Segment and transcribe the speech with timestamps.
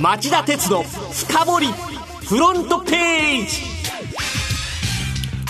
[0.00, 1.66] 町田鉄の深掘り
[2.26, 3.62] フロントページ。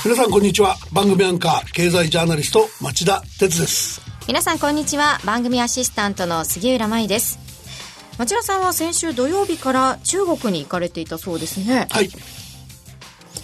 [0.04, 0.76] 皆さんこんにちは。
[0.92, 4.00] 番組アンカー経済ジャーナリスト町田鉄です。
[4.26, 5.20] 皆さんこんにちは。
[5.24, 7.38] 番組アシスタントの杉浦舞です。
[8.18, 11.86] 町田さんは先週土曜日から中国に行かれていたそうですね。
[11.90, 12.10] はい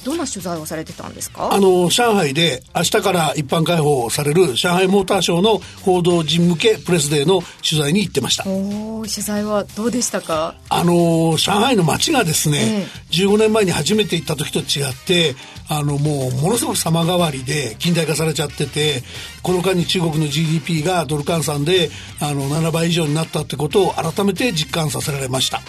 [0.04, 1.52] どんな取材をされてたんですか？
[1.52, 8.44] あの上海で明日から一般開放される上海モーターショーの報道陣向けプレスデーの取材に行ってました。
[8.48, 10.54] お取材はどうでしたか？
[10.68, 12.86] あの上海の街がですね、え
[13.20, 15.34] え、15年前に初めて行った時と違って
[15.70, 19.02] あのもうものすごく様変わりで近代化されちゃってて
[19.42, 25.60] この間に中国の GDP がドル換算であの7倍以上になったってことを改めて実感させられました。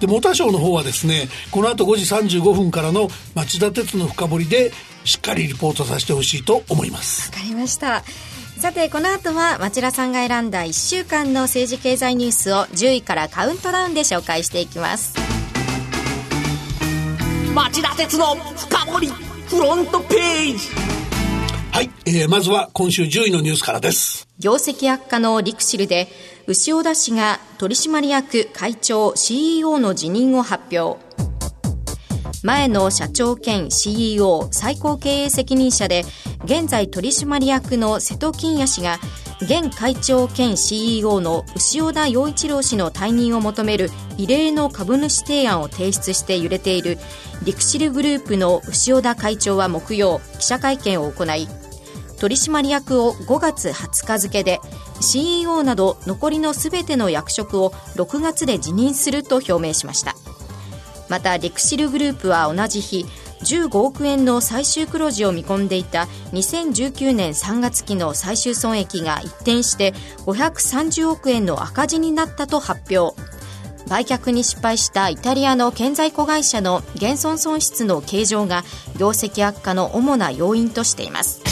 [0.00, 4.72] でモーターショーの方はですねこの後5時35分からの町田鉄の深掘りで
[5.04, 7.30] しっかりリポートさせてほしいと思います。
[7.30, 8.02] わかりました。
[8.58, 15.14] さてこの後は町田さんが選んだ1週間の政治経済ニュースを10位からカウントダウンで紹介していきます。
[17.54, 19.08] 町田鉄の深掘り
[19.48, 20.68] フロントページ。
[21.72, 24.28] はい、えー、まずは今週10位のニュースからです。
[24.38, 26.08] 業績悪化のリクシルで
[26.46, 31.00] 牛尾田氏が取締役会長 CEO の辞任を発表
[32.42, 36.02] 前の社長兼 CEO 最高経営責任者で
[36.44, 38.98] 現在取締役の瀬戸金也氏が
[39.42, 46.98] 現会長兼 CEO の牛尾田洋一郎氏の退任を求める異例の株主提案を提出して揺れている
[47.44, 51.46] リクシルグループの牛尾田会長は木曜記者会見を行い
[52.18, 54.60] 取締役を5月20日付で
[55.00, 60.14] CEO など残りのすべての役職を6月で辞任すると表明しました。
[61.08, 63.06] またリクシルグループは同じ日
[63.42, 69.92] 15億円の最終黒字を見込んでいた2019年3月期の最終損益が一転して
[70.26, 73.20] 530億円の赤字になったと発表。
[73.88, 78.64] 売却に失敗したイタリアの建材子会社の減損損失の計上が
[78.96, 81.42] 業績悪化の主な要因としています。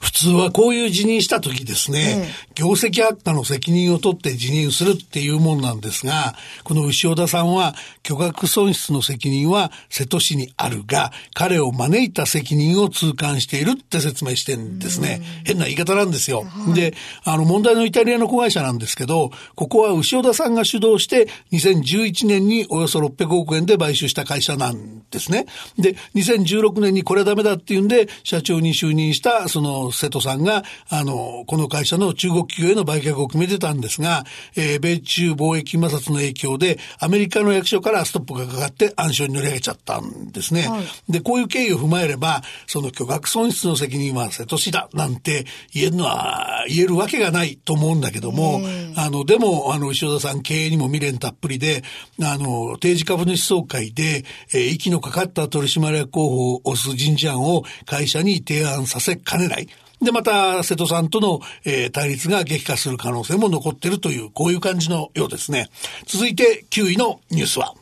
[0.00, 2.28] 普通はこういう辞任した時ですね、
[2.58, 15.22] 業績悪化の責任を取って辞任するっていうもんなんですが、この牛尾田さんは巨額損失の責任は瀬戸市にあるが、彼を招いた責任を痛感しているって説明してんですね。
[15.44, 16.42] 変な言い方なんですよ。
[16.42, 25.46] はい、で、あの問題のイタリアの子会社なんですけど、ここは牛尾田さんが主導して2011年におよそ600億円で買収した会社なんですね。
[25.78, 34.24] で、2016年にこれはダメだっていうんで、社長に就任したその瀬戸さんが、あの、この会社の中国企業への売却を決めてたんですが、
[34.56, 40.68] えー、米中貿易摩擦の影響で、アメリカの役所からストップがかかって暗礁に乗り上げちゃったんですね。
[40.68, 48.60] はい、で、こういう経緯を踏まえれば、その巨額損失の責任は瀬戸市だなんて言えるのは、言えるわけがないと思うんだけども、
[48.96, 51.82] あの、でも、あの、石田さん経営にも未練たっぷりで、
[52.22, 59.68] あの、定時株主総会で、えー、息のかかった取締役候補を推す人事案を会社に提案させかねない。
[60.00, 65.68] で、また、瀬戸さんとの、えー、対立が激化する可能性も残っているという、こういう感じのようですね。
[66.06, 67.74] 続いて、9位のニュースは。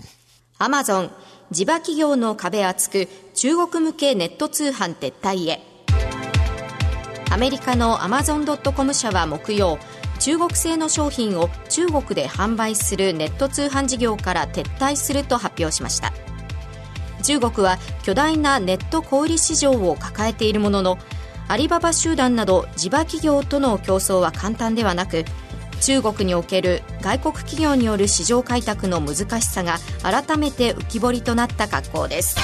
[0.59, 1.11] アマゾン、
[1.51, 5.61] 地場企業の壁厚く、中国向けネット通販撤退へ。
[7.31, 9.79] アメリカのアマゾン・ドット・コム社は木曜、
[10.19, 16.15] 中国製の商品を中国で販売するネット通販事業から撤退すると発表しました。
[17.23, 20.99] 中国は巨大なネット小売市場を抱えているものの
[21.49, 25.25] アリババ集団など地場企業との競争は簡単ではなく
[25.81, 32.37] 中国における外国企業による市場開拓の難しさが改めて浮き彫りとなった格好です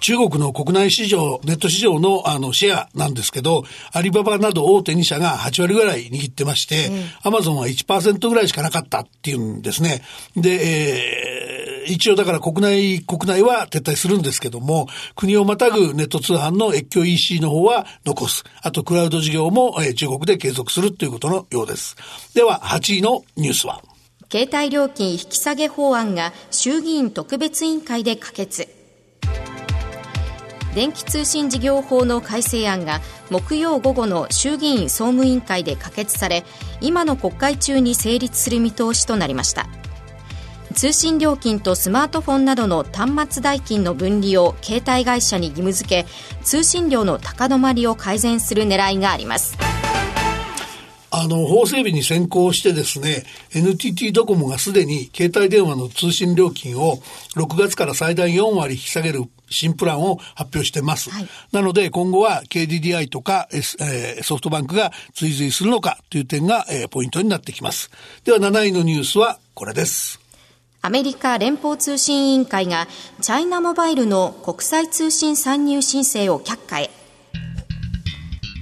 [0.00, 6.90] 中国の国内市場、ネット市場のあのシェアなんですけど、アリババなど大手2社が8割ぐらい握ってまして、
[7.22, 10.02] アマゾンは1%ぐらいしかなかったっていうんですね。
[10.36, 11.43] で、えー
[11.86, 18.44] 一応だから国内、国内は撤退するんですけども、国をまたぐネット通販の越境 EC の方は残す。
[18.62, 21.96] あとクラウド事業も、え中国で継続するということのようです。
[22.34, 23.82] では、8位のニュースは？
[24.30, 28.68] 携帯料金引き下げ法案が衆議院特別委員会で可決。
[30.74, 33.00] 電気通信事業法の改正案が
[33.30, 36.44] 木曜午後の衆議院総務委員会で可決され
[36.80, 39.68] 今の国会中に成立する見通しとなりました
[40.74, 46.06] 通信料金とスマートフォンなどの端末代金の分離を携帯会社に義務付け
[46.42, 49.56] 通信料の高止まりを改善する狙いがあります
[51.16, 53.24] あの、法整備に先行してですね、
[53.54, 56.96] NTT ドコモがすでに携帯電話の通信料金を
[57.36, 61.10] 6月から最大4割引き下げる新プランを発表してます。
[61.10, 67.92] はい、なので今後は KDDI とか、S えー、ソフトバンクが追随するのかという点が、えー、ポイントになってきます。
[68.24, 70.23] では7位のニュースはこれです。
[70.84, 72.88] アメリカ連邦通信委員会が
[73.22, 76.90] チャイナモバイルの国際通信参入申請を却下へ。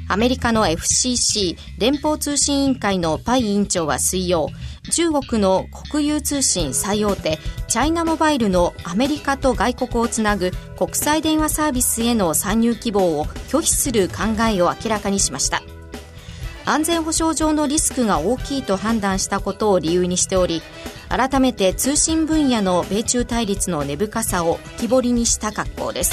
[0.09, 4.51] アメリカの FCC 連邦通信委員会のパイ委員長は水曜、
[4.93, 15.61] 中国の国有通信最大手チャイナモバイルのアメリカと外国をつなぐ国際電話サービスへの参入希望を拒否する考えを明らかにしました
[16.65, 20.63] 安全保障上のリスクが大きいと判断したことを理由にしており
[21.09, 26.13] 改めて通信分野の米中対立の根深さを浮き彫りにした格好です。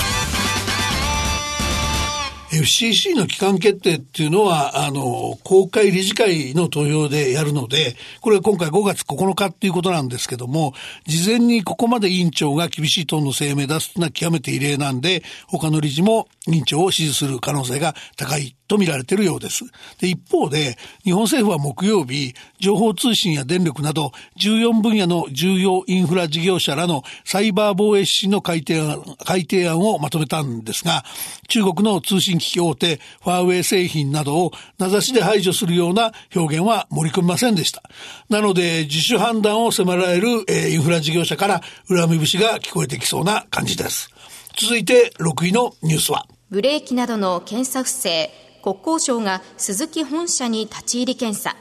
[2.51, 10.73] FCC の機関決定っていうのは、あの、公開理事会の投票でやるので、これは今回5月9日っていうことなんですけども、
[11.05, 19.65] 事前にここまで委員長が厳しいトーンの声明出すのは極めて異例なんで、他の理事も委員長を支持する可能性が高いと見られているようです。
[19.99, 31.03] で、一方で、日本政府は木曜日、情報通信や電力など14分野の重要インフラ事業者らのサイバー防衛指針の改定案改定案をまとめたんですが、
[31.47, 37.81] 中国の通信機器大手ファーウェイ製品などを名指しで排除するような表現は盛り込みませんでした。
[38.29, 44.09] なので、自主判断を迫られる、えー、インフラ事業者から恨み節が聞こえてきそうな感じです。
[44.57, 48.31] 続いて6位のニュースはブレーキなどの検査不正
[48.63, 51.55] 国交省が鈴木本社に立ち入り検査。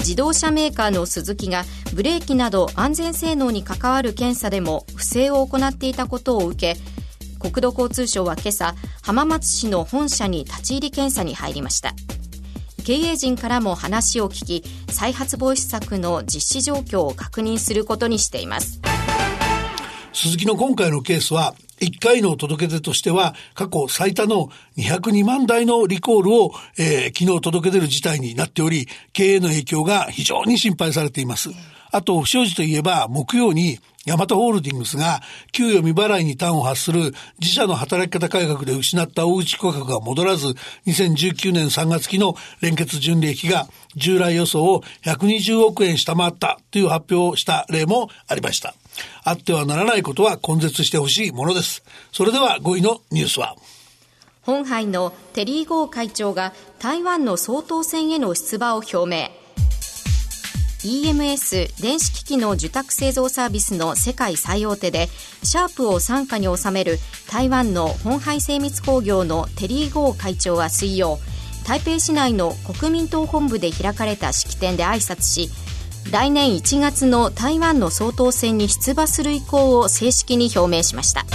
[0.00, 1.64] 自動車メーカーの鈴木が
[1.94, 6.80] ブレーキなど安全性能に関わる検査でも不正を行っていたことを受け
[7.38, 11.94] 国土交通省は今朝浜松市の本社に立ち入り検査に入りました。
[12.84, 18.80] 経営陣からも話を聞き再発防止策の実施状況を確認することにしています。
[20.12, 31.50] 鈴木の今回のケースは1回の届け出としては過去最多の202万台のリコールを、えー、昨日届け出る事態になっており、経営の影響が非常に心配されています。
[31.90, 35.20] あと、不祥事といえば、木曜にヤマトホールディングスが
[35.52, 40.54] 給与未払いに端を発する自社の働き方改革で失った大内価格が戻らず、
[40.86, 48.74] 2019年3月期の連結純利益が従来予想を120億円下回ったという発表をした例もありました。
[49.24, 51.82] あってはならないことは根絶してほしいものです。
[52.12, 53.56] それでは5位のニュースは。
[54.42, 59.30] 本杯のテリー・ゴー会長が台湾の総統選への出馬を表明。
[60.84, 65.08] EMS 電子機器の受託製造サービスの世界最大手で
[65.42, 66.98] シャープを傘下に収める
[67.28, 71.18] 台湾の本廃精密工業のテリー・ゴー会長は水曜
[71.66, 75.50] 台北市内の国民党本部で開かれた式典で挨拶し
[76.10, 81.26] 来年1月の台湾の総統選に出馬する意向を正式に表明しました。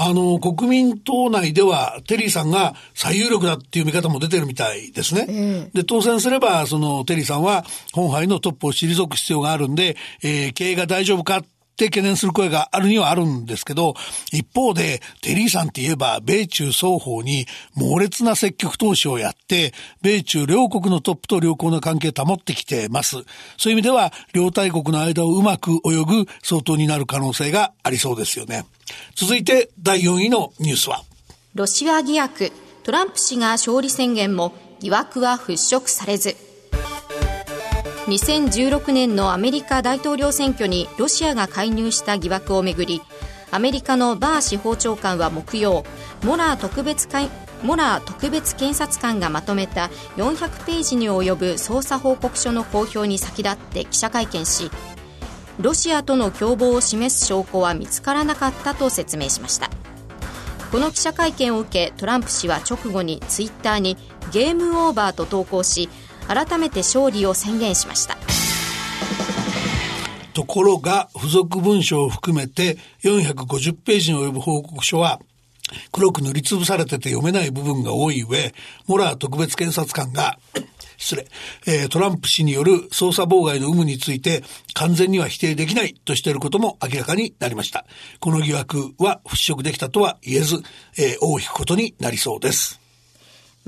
[0.00, 5.26] あの、国民党内では、テリーさんが最有力だっていう見方も出てるみたいですね。
[5.28, 11.44] えー、で、当選すれば、その、テリーさんは、本杯のトップを退く必要があるんで、えー、経営が大丈夫かっ
[11.78, 13.94] て懸念する声があるにはあるんですけど、
[14.32, 19.72] 一方で、テリーさんって言えば、米中双方に猛烈な積極投資をやって、
[20.02, 23.16] 米中両国のトップと良好な関係を保ってきてます。
[23.56, 28.66] そういう意味では、両大国の間をうまく泳ぐ相当になる可能性がありそうですよね。
[29.14, 31.02] 続いて、第4位のニュースは。
[31.54, 32.52] ロシア疑惑、
[32.82, 36.47] トランプ氏が勝利宣言も疑惑は払拭されず。
[38.08, 43.02] 2016年のアメリカ大統領選挙にロシアが介入した疑惑をめぐり
[43.50, 45.84] アメリカのバー司法長官は木曜
[46.24, 47.28] モラー特別会
[47.62, 54.70] モラー特別検察官がまとめた400ページに及ぶ捜査報告書の公表に先立って記者会見し
[55.60, 59.68] ロシアとの共謀を示す証拠は見つからなかったと説明しました。
[60.70, 63.96] この記者会見を受けトランプ氏は直後にツイッターに
[64.32, 65.88] ゲームオーバーと投稿し
[66.28, 68.16] 改めて勝利を宣言しました
[70.34, 75.18] ところが付属文書を含めて450ページに及ぶ報告書は
[75.90, 78.54] 黒く塗りつぶされてて読めない部分が多い上
[78.86, 80.38] モラー特別検察官が
[80.98, 81.26] 失礼、
[81.66, 84.42] えー、トランプ氏による捜査妨害の有無について
[84.74, 87.86] 完全には否定できないとしていることも明らかになりました。
[88.20, 90.56] この疑惑は払拭できたとは言えず、
[90.98, 92.80] えー、尾を引くことになりそうです。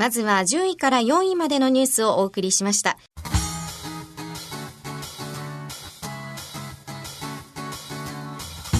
[0.00, 2.96] まずは10位から4位までのニュースをお送りしました。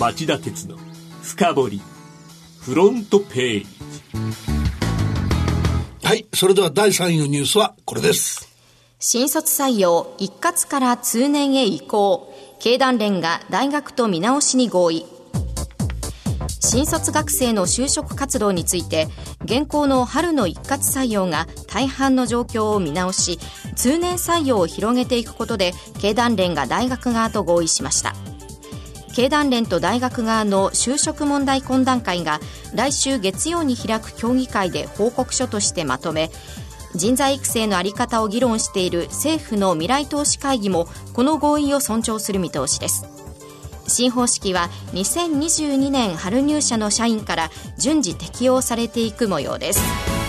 [0.00, 0.78] 町田鉄の
[1.22, 1.82] 深掘り
[2.62, 3.66] フロントページ。
[6.02, 8.48] はいそれでは第3位のニュースはこれです。
[8.98, 12.34] 新卒採用一括から通年へ移行。
[12.60, 15.04] 経団連が大学と見直しに合意
[16.60, 19.08] 新卒学生の就職活動について
[19.44, 23.38] 現行の春の一括採用が大半の状況を見直し
[23.74, 28.14] 通年採用を広げていくことで経団連が大学側と合意しました。
[29.14, 32.40] 経団連と大学側の就職問題懇談会が
[32.74, 36.30] 来週月曜に開く協議会で報告書としてまとめ
[36.94, 43.19] 人材育成の在り方を議論している政府の未来投資会議もこの合意を尊重する見通しです。
[43.90, 50.19] 新方式は2022年春入社の社員から順次適用されていく模様です。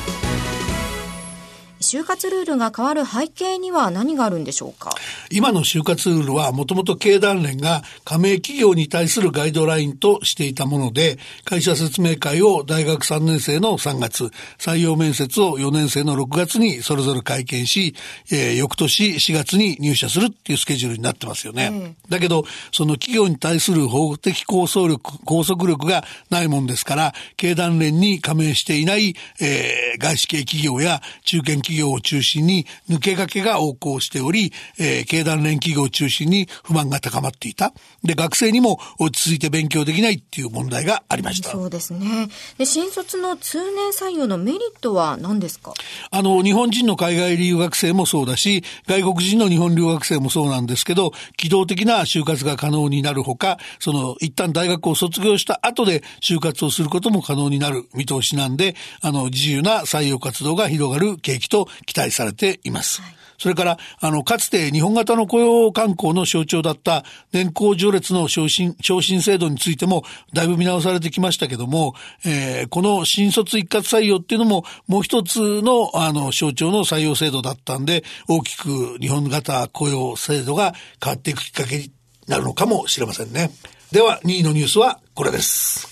[1.91, 4.91] 就活ルールが変わる背景には何があるんでしょうか？
[5.29, 17.93] 今の就活ルールはもともと経団連が加盟企業に対するガイドラインとしていたもので、会社説明会を大学3年生の3月、採用面接を4年生の6月にそれぞれ会見し、
[18.31, 21.71] えー、翌年4月に入社するっていうスケジュールになってますよね。
[21.73, 37.73] うん、だけど、その企業に対する法的構想力、拘束力がないもんですから、経団連に加盟していない、えー、外資系企業や中堅企業企業を中心に抜け駆けが横行しており、えー、経団連企業を中心に不満が高まっていた。
[38.03, 41.51] で、学生にも落ち着いて勉強できないっていう問題がありました。
[41.51, 42.29] そうですね。
[42.57, 45.73] で、新卒の通年採用のメリットは何ですか？
[46.11, 63.01] あの、日本人の海外留学生もそうだし、外国人の日本留学生もそうなんですけど、機動的な就活が可能になるほか、その、一旦大学を卒業した後で就活をすることも可能になる見通しなんで、あの、自由な採用活動が広がる景気と期待されています。
[63.01, 80.73] はい、それから、あの、かつて日本型の雇用観光の象徴だった年功序列の昇進、昇進制度についてもだいぶ見直されてきましたけども、えー、この新卒一括採用っていうのももう一つのあの象徴の採用制度だったんで、大きく日本型雇用制度が
[81.03, 81.91] 変わっていくきっかけに
[82.27, 83.51] なるのかもしれませんね。
[83.91, 85.87] では、2位のニュースはこれです。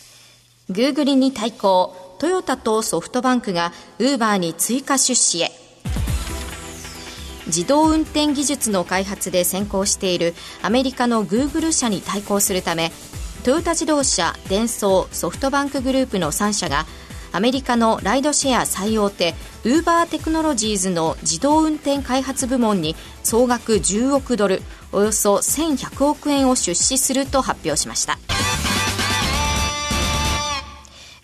[0.70, 2.16] グーグルに対抗。
[2.20, 5.52] トヨタとソフトバンクがウーバーに追加出資へ
[7.50, 12.92] 自動運転技術の開発で先行しているアメリカのグーグル社に対抗するため
[13.44, 16.86] トヨタ自動車、デンソー、ソフトバンクグループの3社が
[17.32, 28.18] アメリカのライドシェア最大手ウーバーテクノロジーズの自動運転開発部門に総額10億ドルおよそ1100億円を出資すると発表しました。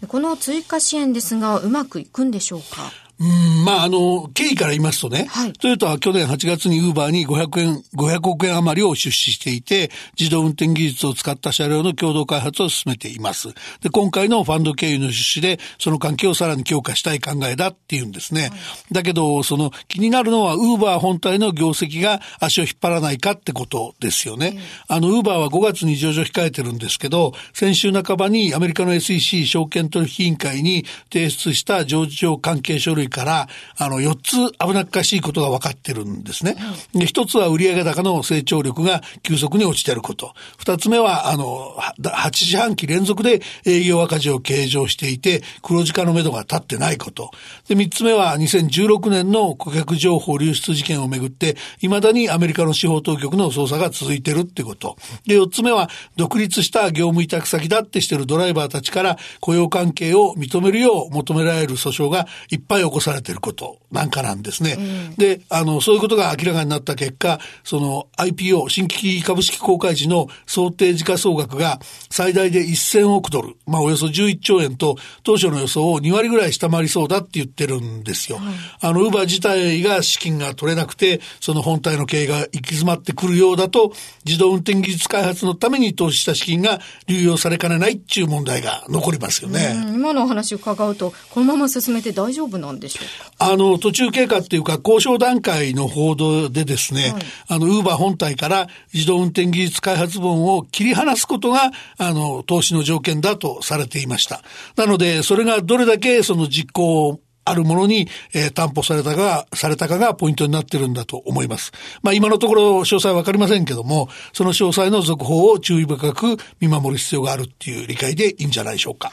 [0.08, 3.05] この追加支援ですが、うまくいくんでしょうか？
[3.18, 13.54] うん、まあ、あの、経緯から言いますとね、はい、トヨタは去年8月にウーバーに500円、500億円余りを出資していて、自動運転技術を使った車両の共同開発を進めています。
[13.82, 18.42] で、今回のファンド経由の出資で、その関係をさらに強化したい考えだっていうんですね。
[18.42, 18.52] はい、
[18.92, 24.58] だけど、その気になるのは、ウーバー本体の業績が足を引っ張らないかってことですよね。
[24.90, 33.48] うん、あの、ウーバーは5月に上場控えてるんですけど、先週半ばにアメリカの SEC 証券取引委員会に提出した上場関係書類から、
[33.78, 36.56] あの、4つ危なっかしいことが分かってるんですね。
[36.94, 40.34] で、1つは売上高の成長力が急速に落ちてること。
[40.60, 47.32] 2つ目は、あの、8四半期連続で営業赤字を計上していて、黒字化のめどが立ってないこと。
[47.68, 54.98] で、3つ目は2016年の顧客情報流出事件をめぐって、未だにアメリカの司法当局の捜査が続いてるってこと。
[55.26, 63.80] で、4つ目は、独立した業務委託先だってしてるドライバーたちから雇用関係を認めるよう求められる訴訟がいっぱい起こされていること。
[63.96, 64.76] なんかなんですね。
[64.78, 71.80] うん、で、あの、そういうことが明らかになった結果、その IPO、新規株式公開時の想定時価総額が
[72.12, 78.40] 最大で1000億ドル、まあおよそ11兆円と当初の予想を2割ぐらい下回りそうだって言ってるんですよ。
[78.82, 83.94] あの、ウーバー自体が資金が取れなくて、その本体の経営が行き詰まってくるようだと、
[84.26, 89.76] 自動運転技術開発のために投資した資金が流用されかねないっていう問題が残りますよね。
[89.94, 93.52] 今のお話を伺うと、このまま進めて大丈夫なんでしょうか？
[93.54, 104.42] あの、途中経過っていうか、交渉段階の報道でですね、はい、あの、ウーバー本体から自動運転技術開発本を切り離すことが、あの、投資の条件だとされていました。
[104.76, 111.72] なので、それがどれだけその実行あるものに、えー、担保されたが、されたかがポイントになってるんだと思います。
[112.02, 119.12] まあ今のところ詳細はわかりませんけども、その詳細の続報を注意深く見守る必要があるっていう理解でいいんじゃないでしょうか。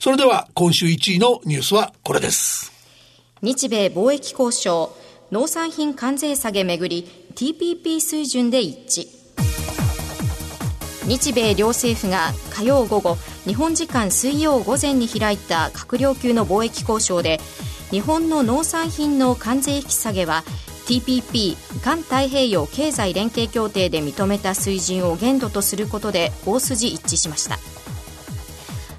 [0.00, 2.77] それでは今週1位のニュースはこれです。
[3.40, 4.92] 日米貿易交渉、
[5.30, 9.18] 農産品関税下げめぐり、TPP 水準で一致。
[11.06, 13.16] 日米両政府が火曜午後
[13.46, 17.40] 日本時間水曜午前に開いた閣僚級の貿易交渉で
[17.90, 20.44] 日本の農産品の関税引き下げは
[20.86, 27.56] TPP 環太平洋経済連携協定で認めた水準を限度とすることで大筋一致しました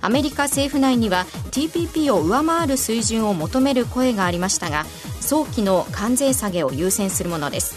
[0.01, 4.86] アメリカ政府内には TPP を上回る水準を求める声がありましたが
[5.20, 7.75] 早期の関税下げを優先するものです。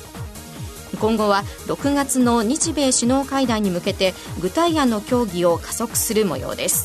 [1.00, 6.84] 今後は6月の日米首脳会談に向けて具体案の協議を加速する模様です。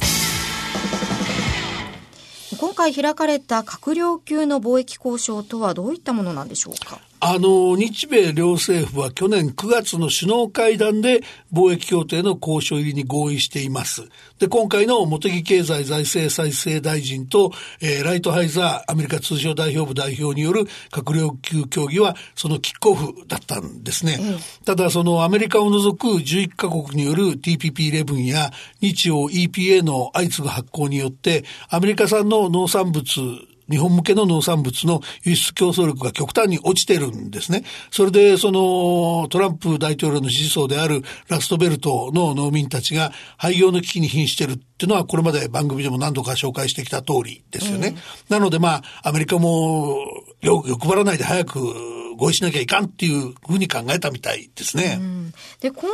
[2.60, 7.00] 今回開かれた閣僚級の貿易交渉とはどういったものなんでしょうか？
[7.20, 14.08] あの、日米両政府は去年9月の首脳会談で貿易協定の交渉入りに合意しています。
[14.38, 24.18] で、今回の茂木経済財政再生大臣と、えー、ライトハイザーアメリカ通商代表部代表による閣僚級協議はそのキックオフだったんですね。
[24.20, 33.08] うん、ただ、そのアメリカを除く11カ国による TPP11 や日欧 EPA の相次ぐ発行によってアメリカ産の農産物
[33.70, 37.64] 日本向けの農産物の輸出競争力が極端に落ちてるんですね。
[37.92, 47.90] それで、その、トランプ大統領の支持層であるラストベルトの農民たちが廃業の危機に瀕してるっていうのは、これまで番組でも何度か紹介してきた通りですよね。
[47.90, 47.96] うん、
[48.30, 49.98] なので、まあ、アメリカも
[50.42, 51.60] 欲張らないで早く
[52.18, 54.98] 合意しなきゃいかんっていうふうに考えたみたいですね。
[55.00, 55.88] うん、で、今後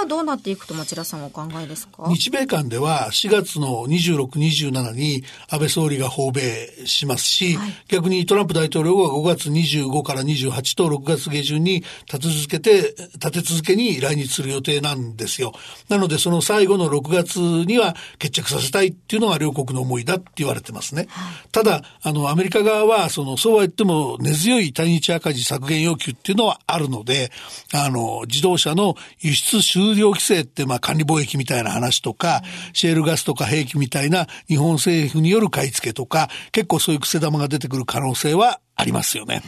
[0.00, 2.08] はどうなっていくと町田さんはお考えですか？
[2.08, 15.52] 日米間では4月の26、27に安倍総理が訪米しますし、はい、逆にトランプ大統領が5月25から28と6月下旬に立て続けて、立て続けに来日する予定なんですよ。
[15.88, 21.06] なのでその最後の6月には決着させたいっていうのが両国の思いだって言われてますね。
[21.08, 27.30] はい、ただ、あの、アメリカ側は、その、そうは言っても根強い対日赤字削減要求っていうのはあるので、
[27.72, 39.42] あの、自動車の輸出終了規制って、まあ、管理貿易みたいな話とか、シェールガスとか兵器みたいな日本政府による買い付けとか、結構そういう癖玉が出てくる可能性はありますよね。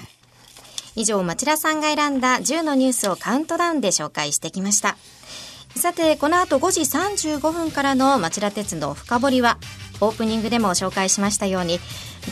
[0.96, 4.96] 以上、町田さんが選んだ10のニュースをカウントダウンで紹介してきました。
[5.76, 9.58] さて、この後5時35分からの町田鉄道深掘りは、
[10.00, 11.78] オープニングでも紹介しましたように、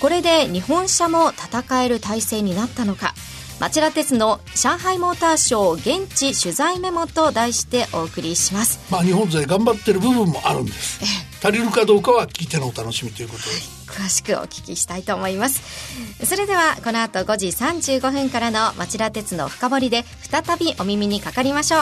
[0.01, 3.15] これで日本車も戦える体制になったのか、
[3.61, 8.79] 町田鉄の上海モーターショー現地取材メモと題してお送りします。
[8.91, 11.01] まあ日本勢頑張ってる部分もあるんです。
[11.43, 13.49] 足りるかどうかは聞いてのお楽しみということで
[13.87, 16.25] 詳しくお聞きしたいと思います。
[16.25, 21.81] それではこの後5時35分からの町田鉄の深掘りで再びお耳にかかりましょう。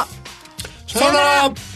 [0.91, 1.76] さようなら